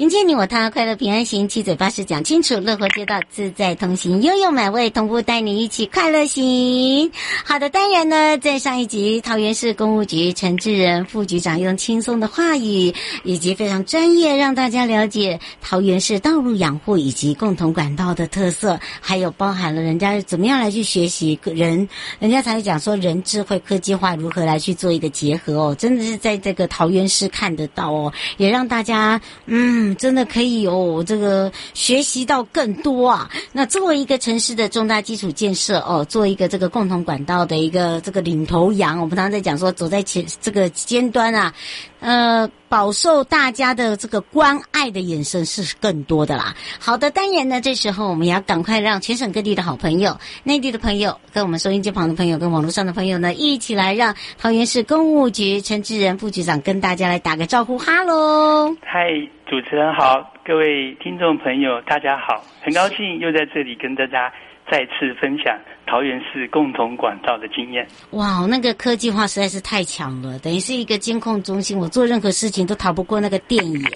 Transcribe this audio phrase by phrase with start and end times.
[0.00, 7.12] 迎接你我他，快乐平安行，七嘴八舌讲清楚，乐活街道自在同行，悠悠美味同步带你一起快乐行。
[7.44, 21.86] 好的，当然呢，在上一集，桃园市公务局陈志仁副局长用轻松的话语以及非常专业，让大家了解桃园市道路养护以及共同管道的特色，还有包含了人家怎么样来去学习人，
[22.18, 29.89] 人家才会讲说人智慧科技化如何来去做一个结合哦，真的是在这个桃园市看得到哦，也让大家嗯。
[29.96, 33.30] 真的可以有这个学习到更多啊！
[33.52, 41.52] 那作为一个城市的重大基础建设哦，做一个这个共同管道的一个这个领头羊，我们常常在讲说，走在前这个尖端啊。
[42.00, 46.54] 呃，饱受大家的这个关爱的眼神是更多的啦。
[46.80, 58.74] 好的，当然呢，这时候我们也要赶快让全省各地的好朋友、内地的朋友、跟我们收音机旁的朋友、跟网络上的朋友呢，一起来让桃园市公务局陈志仁副局长跟大家来打个招呼，哈喽！
[58.82, 59.10] 嗨，
[59.46, 64.32] 主持人好，各位听众朋友，大家好，很高兴又在这里跟大家
[64.70, 65.54] 再次分享。
[65.90, 73.90] 桃园市共同管道的经验，哇，那个科技化实在是太强了，等于是一个监控中心，我做任何事情都逃不过那个电眼。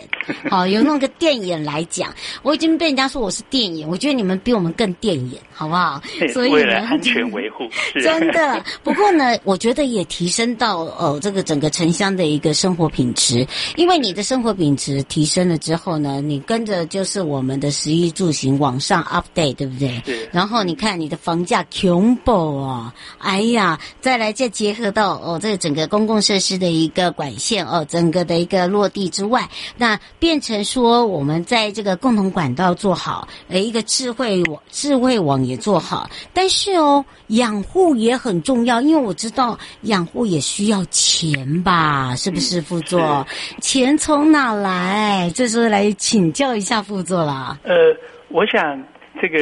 [0.50, 2.12] 好， 有那个电眼来讲，
[2.42, 6.02] 我已经被人家说我是电眼，我觉得你们比我们更电眼，好不好？
[6.32, 7.62] 所以呢，为了安全维护，
[8.02, 8.64] 真的。
[8.82, 20.02] 不过呢，我觉得也提升到呃这个整个城乡的一个生活品质，因为你的生活品质提升了之后呢，你跟着就是我们的食衣住行往上 update，对不对？
[20.04, 20.28] 对。
[20.32, 21.64] 然后你看你的房价。
[21.84, 22.94] 雄博啊！
[23.18, 29.46] 哎呀，再来再结合到哦，这整个公共设施的一个管线哦，整个的一个落地之外，
[29.76, 42.16] 那变成说我们在这个共同管道做好，呃，一个智慧网智慧网也做好，但是哦，养护也很重要，因为我知道养护也需要钱吧？
[42.16, 43.26] 是不是副座？
[43.60, 45.30] 钱从哪来？
[45.34, 47.58] 这时候来请教一下副座啦。
[47.62, 47.74] 呃，
[48.30, 48.82] 我想
[49.20, 49.38] 这个。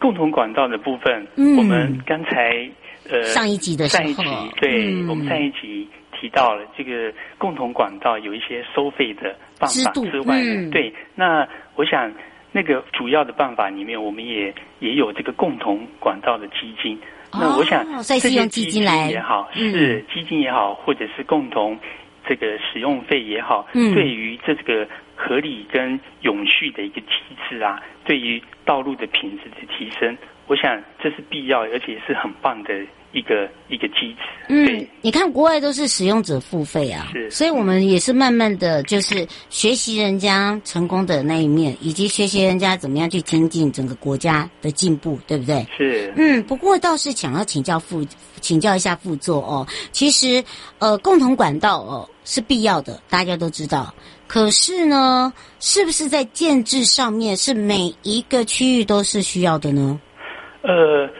[0.00, 2.68] 共同管道的部分，嗯、我们刚才
[3.10, 4.22] 呃上一集的时候，上一集
[4.58, 5.86] 对、嗯、我们上一集
[6.18, 11.46] 提到了这个共同管道有一些收费的办法之外，嗯、对，那
[11.76, 12.10] 我想
[12.50, 16.98] 那个主要的办法里面，我们也也有这个共同管道的基金。
[17.32, 21.78] 哦、那我想这些基金也好，嗯、是基金也好，或者是共同
[22.26, 24.88] 这个使用费也好，嗯、对于这个。
[25.20, 27.08] 合理跟永续的一个机
[27.48, 30.16] 制啊，对于道路的品质的提升，
[30.46, 32.70] 我想这是必要，而且是很棒的
[33.12, 34.18] 一个一个机制。
[34.48, 45.66] 嗯，你看国外都是使用者付费啊，是，所以我们也是慢慢的就是学习人家成功的那一面，以及学习人家怎么样去精进整个国家的进步，对不对？
[45.76, 46.12] 是。
[46.16, 48.04] 嗯，不过倒是想要请教副
[48.40, 50.42] 请教一下副座哦，其实
[50.78, 53.94] 呃共同管道哦是必要的，大家都知道。
[54.32, 60.00] 可是呢，是不是在建制上面是每一个区域都是需要的呢？
[60.62, 61.10] 呃，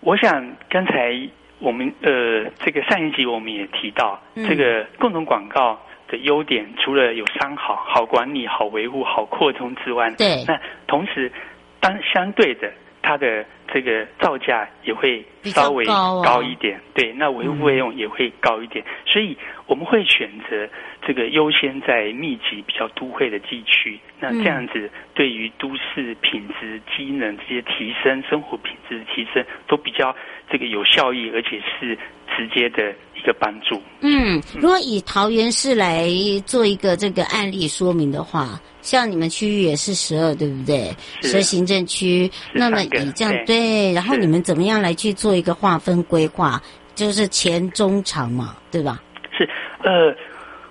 [0.00, 1.12] 我想刚才
[1.58, 5.78] 我们呃这个上一集我们也提到，嗯、这个共同广告
[6.10, 11.30] 的优点，除了有商好、好管理、好维护、好扩充之外，对，那同时
[11.78, 12.72] 当相对的。
[13.08, 19.34] 它的这个造价也会稍微高一点，对，那维护费用也会高一点，所以
[19.64, 20.68] 我们会选择
[21.06, 23.98] 这个优先在密集、比较都会的地区。
[24.20, 30.14] 那这样子对于都市品质、机能这些提升、生活品质的提升都比较
[30.50, 31.96] 这个有效益，而且是
[32.36, 33.80] 直接的一个帮助。
[34.02, 36.10] 嗯，如果以桃园市来
[36.44, 38.60] 做一个这个案例说明的话。
[38.88, 40.88] 像你们区域也是十二，对不对？
[41.20, 46.58] 十二行政区，那么以这样对，然后你们怎么样来去做一个划分规划？
[46.94, 48.98] 就是前中长嘛，对吧？
[49.30, 49.46] 是，
[49.84, 50.16] 呃，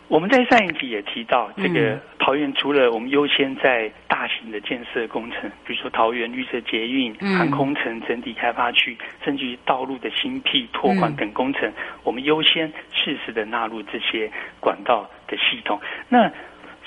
[0.08, 11.74] 我们在上一集也提到，这个桃园除了我们优先在大型的建设工程，比如说桃园绿色捷运、嗯、航空城整体开发区，甚至于道路的新辟拓宽等工程，嗯、
[12.04, 14.28] 我们优先适时的纳入这些
[14.60, 15.80] 管道的系统。
[16.10, 16.32] 那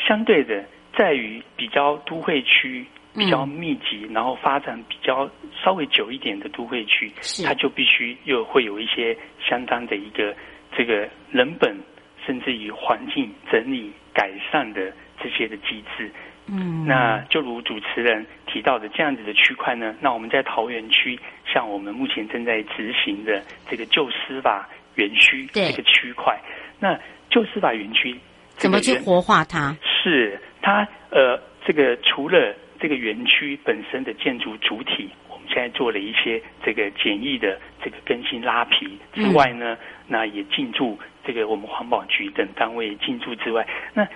[0.04, 0.64] 相对的。
[0.96, 2.84] 在于比较都会区
[3.14, 5.28] 比较密集，嗯、然后发展比较
[5.62, 7.12] 稍微久一点的都会区，
[7.44, 10.34] 它就必须又会有一些相当的一个
[10.76, 11.76] 这个人本，
[12.26, 14.92] 甚至于环境整理改善的
[15.22, 16.10] 这些的机制。
[16.46, 26.36] 嗯，那就如主持人提到的这样子的区块呢，那我们在桃园区，像我们目前正在执行的这个旧司法园区这个区块，
[26.80, 26.98] 那
[27.28, 28.18] 旧司法园区
[28.56, 29.76] 怎么去活化它？
[29.82, 30.40] 是。
[30.62, 39.76] 它呃，这个除了这个园区本身的建筑主体，我们现在做了一些这个简易的这个更新拉皮之外呢，
[40.06, 44.06] 那也进驻这个我们环保局等单位进驻之外，那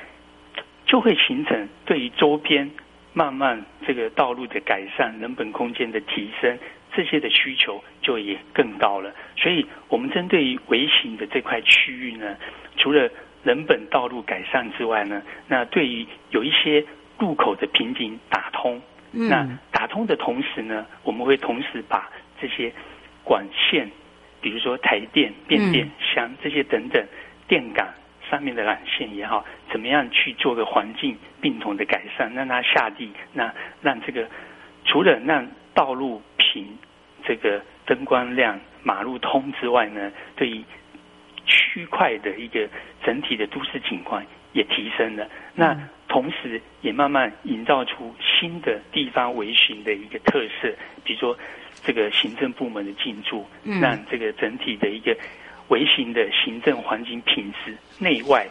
[0.87, 2.71] 就会形成对于周边
[3.13, 6.59] 慢慢这个道路的改善、人本空间的提升
[6.95, 9.13] 这些的需求就也更高了。
[9.37, 12.37] 所以，我们针对于微型的这块区域呢，
[12.77, 13.11] 除了
[13.45, 16.85] 人本道路改善之外呢，那对于有一些
[17.19, 18.81] 路口的瓶颈打通，
[19.13, 22.11] 嗯、那打通的同时呢，我们会同时把
[22.41, 22.73] 这些
[23.23, 23.89] 管线，
[24.41, 27.07] 比如说台电、变电箱这些等等
[27.47, 27.95] 电杆
[28.31, 34.27] 上面的缆线也好，怎么样去做个环境并同的改善，让它下地，那让这个
[34.87, 36.67] 除了让道路平、
[37.25, 40.65] 这个灯光亮、马路通之外呢，对于
[41.47, 42.69] 区块的一个
[43.05, 45.77] 整体的都市景观也提升了，那
[46.09, 50.73] 同时也慢慢营造出新的地方微型的一个特色，
[51.05, 51.37] 比如说
[51.83, 53.47] 这个行政部门的进驻，
[53.81, 55.17] 让这个整体的一个
[55.69, 58.47] 微型的行政环境品质内外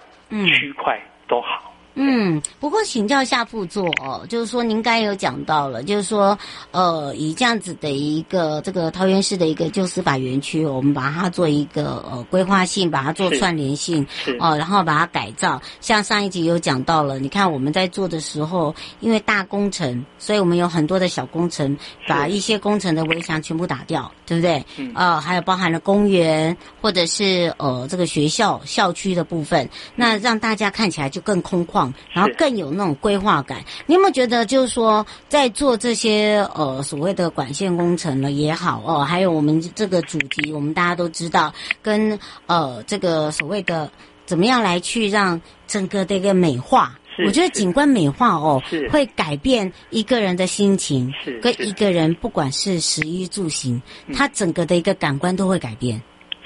[0.48, 1.73] 区块都好。
[1.96, 6.38] 嗯，不过请教一下副座哦，就是说您刚才有讲到了，就是说
[6.72, 14.06] 呃，以这样子的一个这个桃园市的一个旧司法园区，我们把它做一个呃规划性，把它做串联性
[14.40, 15.62] 哦，然后把它改造。
[15.82, 24.66] 像上一集有讲到了，你看我们在做的时候，因为大工程，所以我们有很多的小工程，把一些工程的围墙全部打掉，对不对？
[24.78, 24.92] 嗯。
[24.96, 31.83] 呃，还有包含了公园或者是呃这个学校校区的部分，那让大家看起来就更空旷。
[32.12, 33.58] 然后更有那种规划感。
[33.88, 41.52] 你有没有觉得，就是说，在做这些呃所谓的管线工程了也好哦、呃，还有我们这个主题，我们大家都知道，
[41.82, 43.90] 跟呃这个所谓的
[44.26, 46.94] 怎么样来去让整个的一个美化，
[47.26, 53.82] 我觉得景观美化哦，会改变一个人的心情，跟一个人不管是食衣住行，
[54.14, 56.02] 他整个的一个感官都会改变。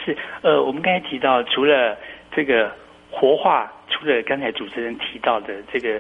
[0.06, 1.98] 是呃，我们刚才提到，除了
[2.36, 2.72] 这个
[3.12, 3.72] 活化。
[3.98, 6.00] 除了刚才主持人提到的这个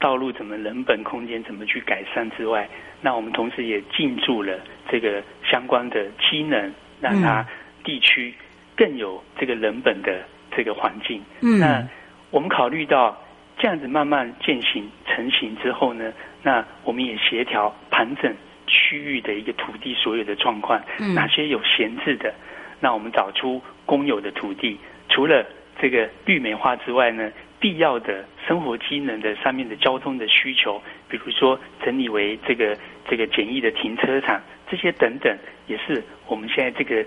[0.00, 2.68] 道路怎么人本空间怎么去改善之外，
[3.00, 4.58] 那我们同时也进驻了
[4.90, 7.46] 这个相关的机能，让它
[7.84, 8.34] 地区
[8.76, 11.22] 更有这个人本的这个环境。
[11.40, 11.86] 嗯，那
[12.30, 13.16] 我们考虑到
[13.58, 16.12] 这样子慢慢渐行成型之后呢，
[16.42, 18.34] 那我们也协调盘整
[18.66, 20.82] 区域的一个土地所有的状况，
[21.14, 22.34] 哪些有闲置的，
[22.80, 25.46] 那我们找出公有的土地，除了
[25.80, 27.30] 这个绿美化之外呢，
[27.60, 32.76] 必要的生活机能的上面的交通的需求，比如说整理为这个
[33.08, 34.40] 这个简易的停车场，
[34.70, 37.04] 这些等等，也是我们现在这个。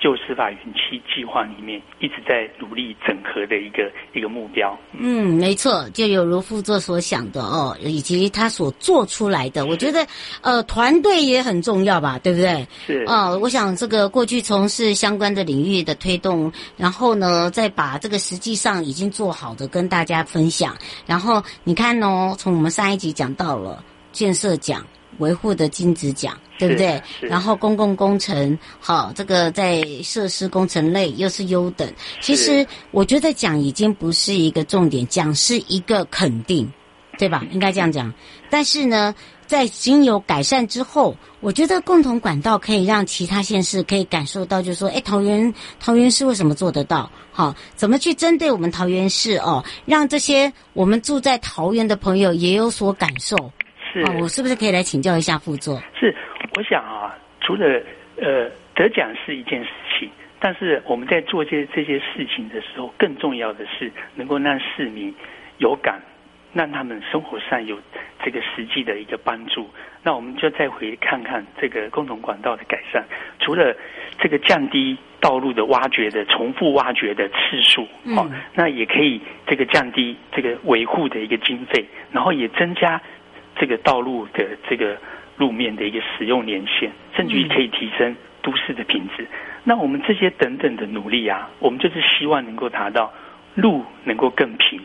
[0.00, 4.78] 旧司法园区计划里面一直在努力整合的一个一个目标。
[4.92, 10.06] 嗯，没错，就有如副座所想的哦，以及他所做出来的，我觉得
[10.40, 12.66] 呃，团队也很重要吧，对不对？
[12.86, 13.04] 是。
[13.08, 20.76] 哦，我想这个过去从事相关的领域的推动，然后呢，再把这个实际上已经做好的跟大家分享。
[21.06, 24.84] 然后你看哦，从我们上一集讲到了建设奖。
[25.18, 27.02] 维护的金质奖，对不对？
[27.20, 31.90] 然后公共工程，好，这个在设施工程类又是优等。
[32.20, 36.70] 其实我觉得奖已经不是一个重点，奖是一个肯定，
[37.18, 37.44] 对吧？
[37.50, 38.12] 应该这样讲。
[38.50, 39.14] 但是呢，
[39.46, 47.10] 在经有改善之后，我觉得共同管道可以让其他县市可以感受到，就是说，哎，桃园桃园市为什么做得到？
[47.32, 53.36] 好，怎么去针对我们桃园市哦，让这些我们住在桃园的朋友也有所感受？
[53.92, 55.80] 是，我是不是可以来请教一下副座？
[55.98, 56.14] 是，
[56.56, 57.80] 我想啊，除了
[58.16, 65.14] 呃得奖是一件事情，但是我们在做这这些事情的时候，更重要的是能够让市民
[65.58, 66.00] 有感。
[66.54, 67.78] 让他们生活上有
[68.24, 69.68] 这个实际的一个帮助，
[70.02, 73.04] 那我们就再回看看这个共同管道的改善。
[73.38, 73.76] 除了
[74.18, 83.00] 这个降低道路的挖掘的重复挖掘的次数，好、嗯，那也可以这个降低这个维护的一个经费，然后也增加
[83.58, 84.96] 这个道路的这个
[85.36, 89.26] 路面的一个使用年限，甚至于可以提升都市的品质。
[89.64, 93.12] 那我们这些等等的努力啊，我们就是希望能够达到
[93.54, 94.80] 路能够更平。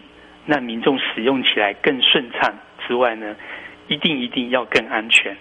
[0.45, 2.53] 那民众使用起来更顺畅
[2.85, 3.35] 之外呢，
[3.87, 5.37] 一定一定要更安全。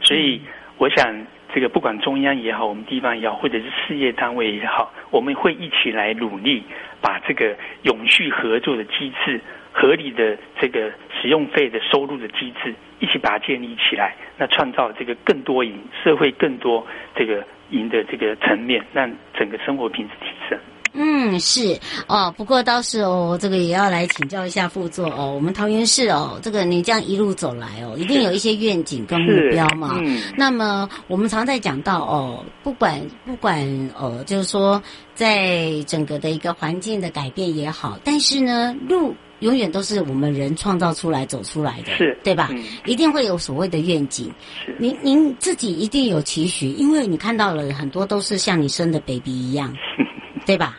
[0.00, 0.40] 所以，
[0.78, 6.62] 我想这个不管中央也好，我们地方也好，或者是事业单位也好，我们会一起来努力，
[7.00, 9.40] 把这个永续合作的机制、
[9.74, 20.56] 合理的这个使用费的收入的机制，一起把它建立起来，那创造这个更多赢，社会更多这个赢的这个层面，让整个生活品质提升。
[20.96, 21.76] 嗯，是
[22.06, 25.32] 哦，不过倒是哦，这个也要来请教一下副座哦。
[25.34, 29.98] 我们桃园市哦，这个你这样一路走来哦，一定有一些愿景跟目标嘛。
[29.98, 30.20] 嗯。
[30.36, 33.66] 那么我们常在讲到哦，不管不管
[33.98, 34.80] 哦，就是说
[35.14, 39.12] 在整个的一个环境的改变也好，但是呢，路
[39.44, 42.48] 永远都是我们人创造出来走出来的，是，对吧？
[42.50, 42.64] 嗯。
[42.86, 44.32] 一定会有所谓的愿景。
[44.64, 44.74] 是。
[44.78, 49.76] 您您自己一定有期许，因为你看到了很多都是像你生的 baby 一样，
[50.46, 50.78] 对吧？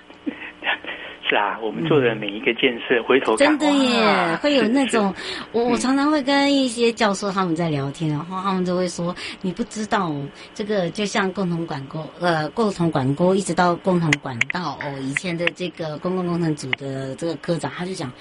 [1.27, 5.12] 是啊，我们做的每一个建设，嗯、回头真的耶，会有那种，
[5.51, 10.13] 我我常常会跟一些教授他们在聊天，然后他们就会说，你不知道
[10.53, 18.12] 这个，就像共同管沟，呃，共同管沟一直到共同管道哦，以前的这个公共工程组的这个科长，他就讲，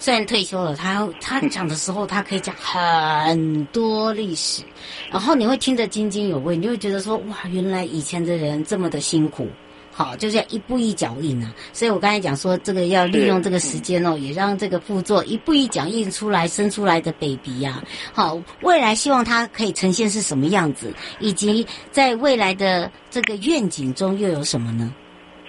[0.00, 4.62] 虽然退休了，他他讲的时候，他可以讲很多历史，
[5.10, 9.46] 然后你会听得津津有味，你就会觉得说，哇，原来以前的人这么的辛苦。
[9.92, 11.52] 好，就是要一步一脚印啊！
[11.74, 17.84] 所以我刚才讲说，这个要利用这个时间哦，也让这个副座一步一脚印出来生出来的 baby 呀、啊。
[18.14, 24.94] 好，未来希望它可以呈现是什么样子，以及在未来的这个愿景中又有什么呢？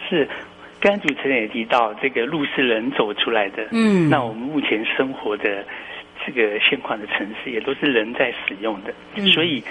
[0.09, 0.27] 是，
[0.81, 3.67] 刚才主持人也提到，这个路是人走出来的。
[3.71, 5.63] 嗯，那我们目前生活的
[6.25, 8.93] 这个现况的城市，也都是人在使用的。
[9.15, 9.63] 嗯、所以，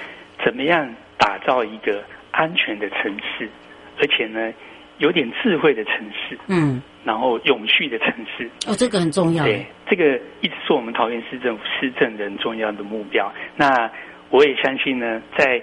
[0.45, 0.89] 怎么样
[1.19, 3.49] 打造一个安全的城市，
[3.99, 4.53] 而且呢？
[4.99, 9.45] 有点智慧的城市，嗯，然后永续的城市，哦，这个很重要。
[9.45, 13.33] 对，这个一直是我们桃园市政府施政的重要的目标。
[13.57, 13.91] 那
[14.29, 15.59] 我也相信呢，在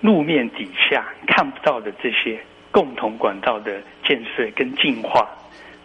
[0.00, 2.36] 路面底下看不到的这些
[2.70, 5.28] 共同管道的建设跟进化，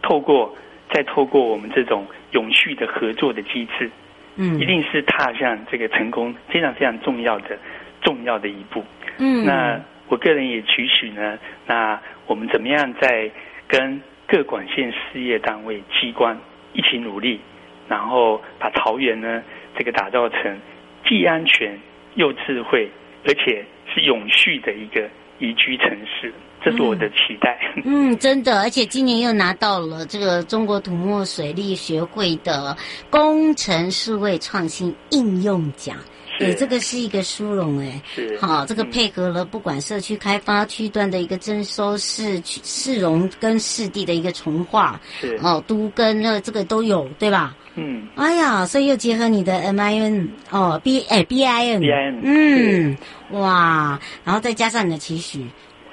[0.01, 0.55] 透过
[0.91, 3.89] 再透过我们这种永续的合作的机制，
[4.35, 7.57] 嗯，一定是踏向这个成功非常非常重要的
[8.01, 8.83] 重要的一步。
[9.17, 11.99] 嗯，那我个人也期许呢，那。
[12.27, 13.29] 我们怎么样在
[13.67, 16.35] 跟各管线事业单位机关
[16.73, 17.39] 一起努力，
[17.87, 19.43] 然后把桃园呢
[19.77, 20.59] 这个打造成
[21.07, 21.79] 既安全
[22.15, 22.89] 又智慧，
[23.27, 23.63] 而且
[23.93, 26.33] 是永续的一个宜居城市，
[26.65, 27.55] 这是我的期待。
[27.85, 32.75] 嗯，嗯，真的，而且今年又拿到了这个中国土木水利学会的
[33.11, 35.95] 工程数位创新应用奖。
[36.37, 38.01] 对，这个是一个殊荣哎，
[38.41, 45.39] 好，这个配合了不管社区开发区段的一个征收市市容跟市地的一个重划，是。
[45.41, 47.55] 哦，都跟那这个都有对吧？
[47.75, 52.97] 嗯，哎呀，所以又结合你的 MIN 哦 B 哎 BIN BIN 嗯
[53.31, 55.45] 哇，然后再加上你的期许，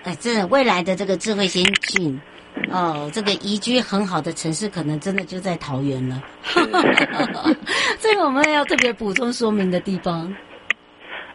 [0.04, 2.20] 哎，这未来的这个智慧先进。
[2.70, 6.22] 哦，这个宜居很好的城市，可能真的就在桃园了。
[7.98, 10.32] 这个我们要特别补充说明的地方。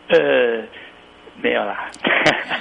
[0.09, 0.17] 呃，
[1.41, 1.89] 没有啦。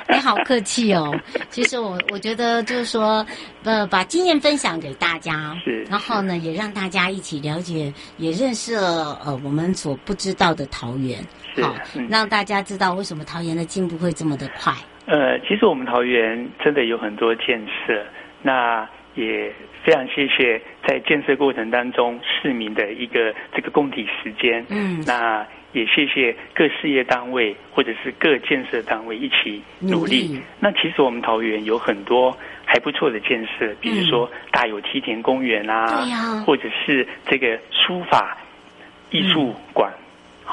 [0.09, 1.15] 你 好客气哦。
[1.51, 3.25] 其实我我觉得就是说，
[3.63, 11.23] 呃，把经验分享给大家，是，然后呢，也让大家一起了解，也认识了呃我们所不知道的桃园，
[11.61, 14.75] 好，嗯，让大家知道为什么桃园的进步会这么的快。
[15.07, 18.05] 呃，其实我们桃园真的有很多建设。
[18.43, 19.51] 那也
[19.83, 24.65] 非常谢谢在建设过程当中市民的一个这个供体时间。
[24.69, 30.39] 嗯，那也谢谢各事业单位或者是各建设单位一起努力。
[30.61, 38.37] 那其实我们桃园有很多还不错的建设，比如说大有梯田公园啊，嗯、或者是这个书法
[39.11, 39.93] 艺术馆。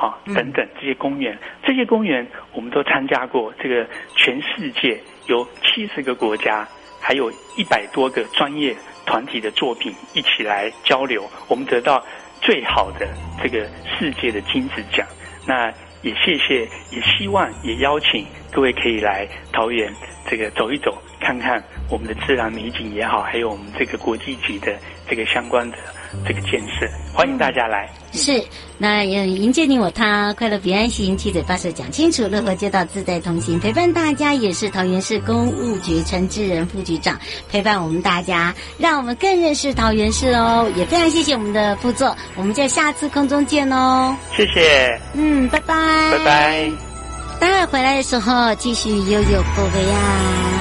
[0.03, 3.53] 哈等等这些公园，这些公园我们都参加过。
[3.61, 6.67] 这个全世界有七十个国家，
[6.99, 12.03] 还有一百多个专业团体的作品一起来交流，我们得到
[12.41, 13.07] 最好的
[13.41, 15.07] 这个世界的金子奖。
[15.47, 19.93] 那也谢谢，也希望也邀请各位可以来桃园
[20.29, 25.77] 这个走一走，看看我们的自然美景也好，还有我们这个国际级的这个相关的
[26.25, 27.89] 这个建设，欢迎大家来。
[28.11, 28.43] 是，
[28.77, 40.71] 那迎接你我他，快乐平安行，七嘴八舌讲清楚，乐活街道自在同行，陪伴大家也是桃园市公务局陈志仁副局长陪伴我们大家，让我们更认识桃园市哦。
[40.75, 44.15] 也非常谢谢我们的副座，我们在下次空中见哦。
[44.35, 45.75] 谢谢，嗯，拜拜，
[46.11, 46.71] 拜拜。
[47.39, 50.52] 待会回来的时候继续悠悠宝贝呀。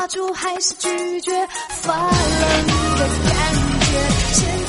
[0.00, 1.30] 抓住还是拒绝，
[1.82, 4.59] 发冷的感觉。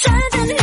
[0.00, 0.57] 真的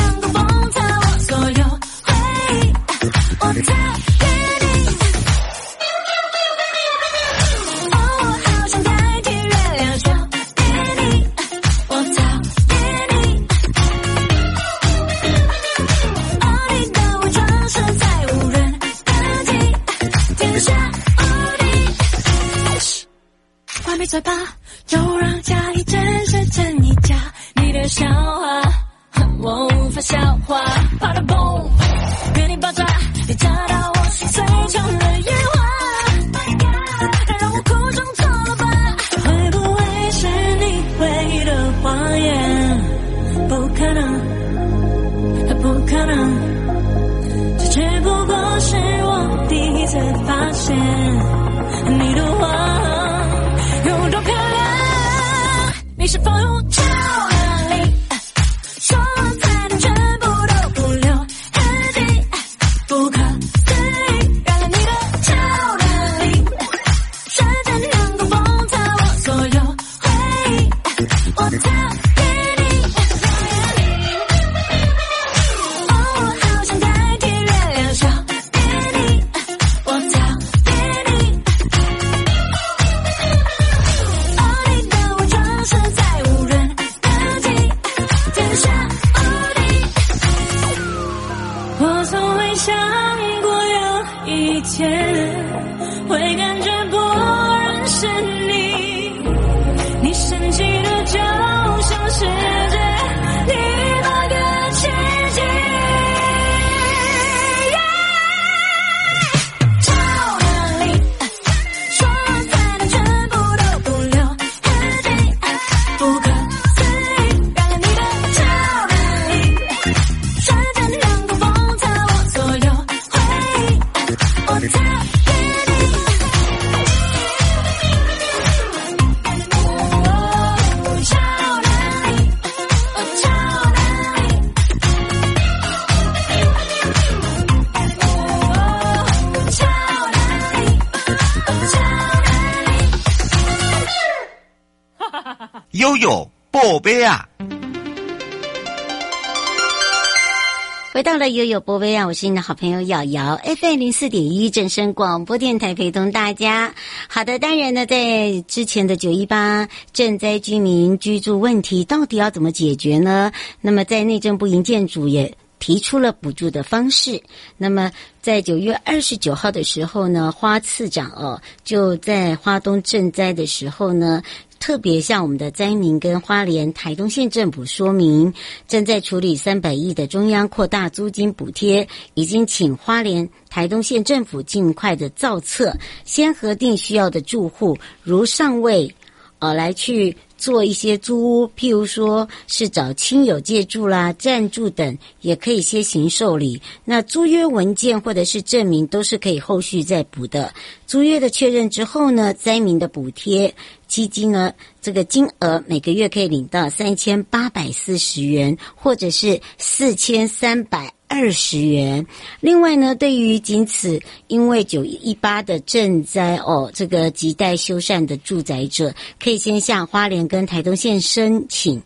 [150.96, 152.08] 回到了悠悠宝贝啊！
[152.08, 156.74] 我是你的好朋友瑶瑶，FM 零四点一正声广播电台陪同大家。
[157.10, 163.34] 好的，当然呢，在之前的九一八赈灾居民居住问题到底要怎么解决呢？
[163.60, 167.22] 那么在内政部营建署也提出了补助的方式。
[167.58, 174.24] 那么在九月二十九号的时候呢，花次长哦就在花东赈灾的时候呢。
[174.66, 178.34] 特别向我们的灾民跟花莲台东县政府说明，
[178.68, 188.92] 正在处理三百亿的中央扩大租金补贴，已经请花莲台东县政府尽快的造册，先核定需要的住户，如尚未，
[189.38, 190.18] 呃，来去。
[190.38, 196.62] 做一些租屋，譬如说是找亲友借住啦、暂住等，也可以先行受理。
[196.84, 200.54] 那租约文件或者是证明都是可以后续再补的。
[200.86, 203.56] 租约的确认之后呢，灾民的补贴
[203.88, 210.92] 基金呢，这个金额每个月可以领到三千八百四十元，或者是四千三百。
[211.08, 212.08] 二十元。
[212.40, 218.94] 另外呢，对于仅此因为九一八的震灾哦，这个亟待修缮的住宅者，
[219.24, 221.82] 可以先向花莲跟台东县申请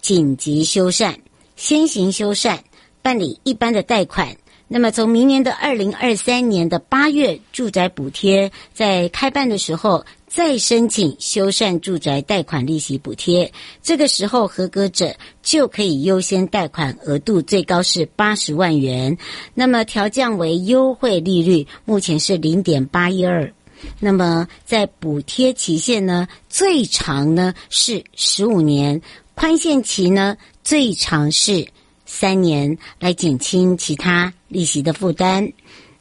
[0.00, 1.14] 紧急修缮，
[1.54, 2.58] 先行修缮，
[3.00, 4.36] 办理一般的贷款。
[4.66, 10.04] 那么从明年的二零二三年的八月，住宅补贴在开办的时候。
[10.34, 13.52] 再申请修缮住宅贷款利息补贴，
[13.84, 19.16] 这个时候合格者就可以优先贷款，额度最高是八十万元。
[19.54, 23.48] 那么调降为优惠利率，目前是零点八一二。
[24.00, 29.00] 那么在补贴期限呢，最长呢是十五年，
[29.36, 31.64] 宽限期呢最长是
[32.06, 35.52] 三年，来减轻其他利息的负担。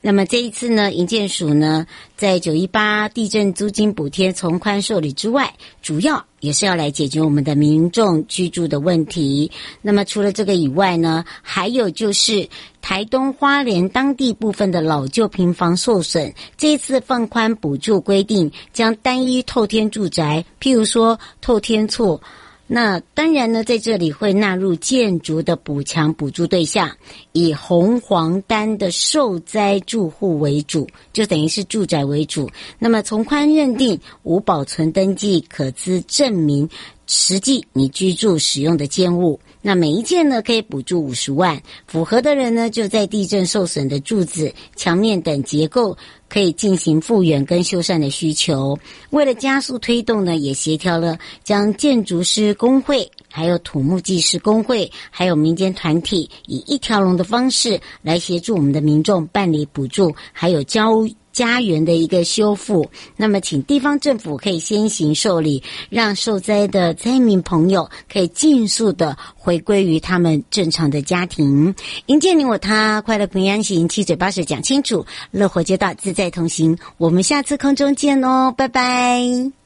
[0.06, 1.88] 那么这一次呢，营建署呢，
[2.18, 9.50] 在九一八地震租金补贴从宽受理之外，主要也是要来解决我们的民众居住的问题。
[9.82, 12.46] 那么除了这个以外呢，还有就是
[12.82, 22.22] 台东花莲当地部分的老旧平房受损，这次放宽补助规定，将单一透天住宅，譬如说透天厝。
[22.66, 26.90] 那当然呢，在这里会纳入建筑的补强补助对象，
[27.34, 32.50] 以红黄单的受灾住户为主，就等于是住宅为主。
[32.80, 36.68] 那么从宽认定无保存登记可资证明，
[37.06, 39.40] 实际你居住使用的建物。
[39.66, 45.98] 那每一件呢，可以补助五十万，符合的人呢，就在地震受损的柱子、墙面等结构
[46.28, 48.78] 可以进行复原跟修缮的需求。
[49.12, 61.04] 为了加速推动呢，也协调了将建筑师工会、还有土木技师工会、还有民间团体，以一条龙的方式来协助我们的民众办理补助，还有交。
[61.34, 71.74] 家园的一个修复，那么请地方政府可以先行受理，让受灾的灾民朋友可以尽速的回归于他们正常的家庭。
[72.06, 76.78] 迎接你我他，快乐平安行，七嘴八舌讲清楚，乐活街道自在同行。
[77.00, 79.63] 我们下次空中见哦，拜拜。